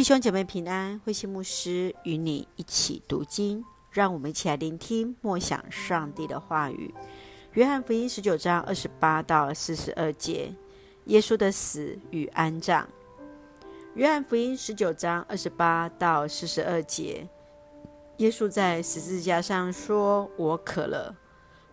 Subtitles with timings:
[0.00, 6.94] 弟兄姐妹平安，慧心牧师与你一起读经，让我们一起来聆听默想上帝的话语。
[7.52, 10.54] 约翰福音十九章二十八到四十二节，
[11.04, 12.88] 耶稣的死与安葬。
[13.92, 17.28] 约翰福音十九章二十八到四十二节，
[18.16, 21.14] 耶稣在十字架上说：“我渴了。”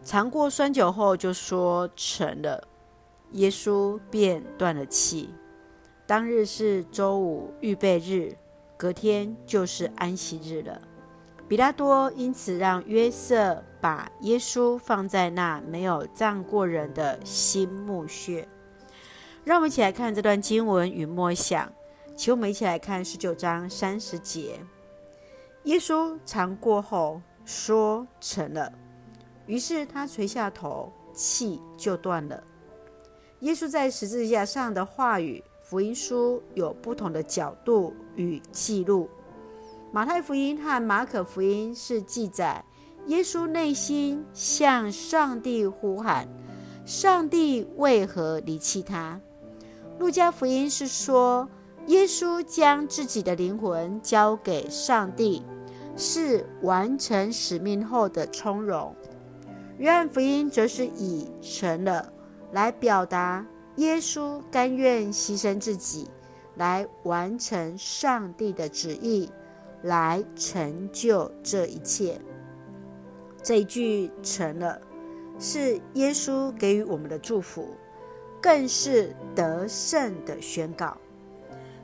[0.04, 2.68] 尝过酸酒后，就说：“成了。”
[3.32, 5.30] 耶稣便断了气。
[6.08, 8.34] 当日是周五预备日，
[8.78, 10.82] 隔天就是安息日了。
[11.50, 18.47] 彼拉多因此让约瑟把耶稣放在那没有葬过人的新墓穴。
[19.43, 21.70] 让我们一起来看这段经文与默想，
[22.16, 24.61] 请我们一起来看十九章三十节。
[25.64, 28.71] 耶稣尝过后说：“成了。”
[29.46, 32.42] 于是他垂下头，气就断了。
[33.42, 35.44] 耶稣在十字架上的话语。
[35.70, 39.09] 福音书有不同的角度与记录。
[39.92, 42.64] 马太福音和马可福音是记载
[43.08, 46.25] 耶稣内心向上帝呼喊，
[46.86, 49.19] 上帝为何离弃他？
[50.00, 51.50] 路加福音是说
[51.88, 55.44] 耶稣将自己的灵魂交给上帝，
[55.97, 58.95] 是完成使命后的从容。
[59.80, 62.13] 约翰福音则是以成了
[62.53, 63.45] 来表达。
[63.78, 66.09] 耶稣甘愿牺牲自己，
[66.56, 69.31] 来完成上帝的旨意，
[69.84, 72.19] 来成就这一切。
[73.44, 74.81] 这一句成了，
[75.39, 77.69] 是耶稣给予我们的祝福，
[78.42, 80.97] 更是得胜的宣告。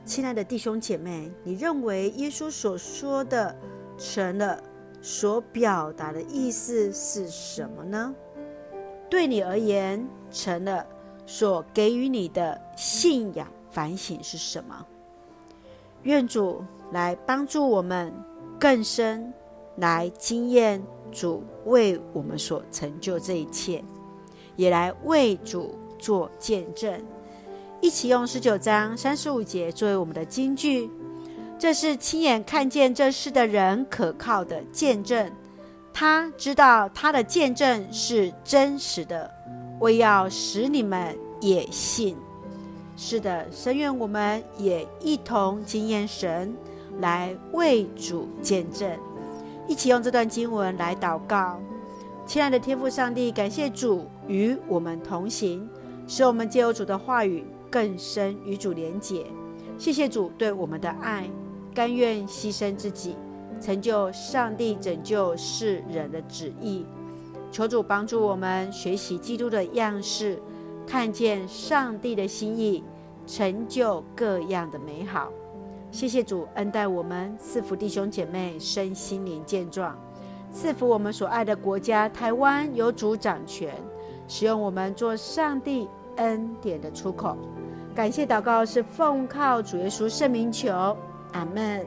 [0.04, 3.56] 亲爱的弟兄姐妹，你认为耶稣所说的
[3.96, 4.60] 成了，
[5.00, 8.14] 所表达的意思是什么呢？
[9.08, 10.84] 对你而言，成了。
[11.26, 14.86] 所给予你的信仰反省是什么？
[16.02, 18.12] 愿主来帮助我们
[18.60, 19.32] 更深
[19.76, 23.82] 来经验主为我们所成就这一切，
[24.56, 27.02] 也来为主做见证。
[27.80, 30.90] 一起用十九章三十五节作为我们的金句，
[31.58, 35.32] 这是亲眼看见这事的人可靠的见证。
[35.92, 39.30] 他知道他的见证是真实的。
[39.84, 42.16] 为要使你们也信，
[42.96, 46.56] 是的，神愿我们也一同经验神，
[47.00, 48.90] 来为主见证，
[49.68, 51.60] 一起用这段经文来祷告。
[52.24, 55.68] 亲爱的天父上帝，感谢主与我们同行，
[56.08, 59.26] 使我们借由主的话语更深与主连结。
[59.76, 61.28] 谢谢主对我们的爱，
[61.74, 63.16] 甘愿牺牲自己，
[63.60, 66.86] 成就上帝拯救世人的旨意。
[67.54, 70.42] 求主帮助我们学习基督的样式，
[70.84, 72.82] 看见上帝的心意，
[73.28, 75.30] 成就各样的美好。
[75.92, 79.96] 谢谢主恩待我们，赐福弟兄姐妹身心灵健壮，
[80.50, 83.72] 赐福我们所爱的国家台湾有主掌权，
[84.26, 87.38] 使用我们做上帝恩典的出口。
[87.94, 90.96] 感谢祷告是奉靠主耶稣圣名求，
[91.30, 91.86] 阿门。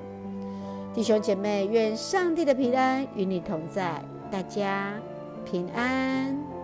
[0.94, 4.02] 弟兄姐妹，愿上帝的平安与你同在，
[4.32, 4.94] 大家。
[5.50, 6.57] 平安。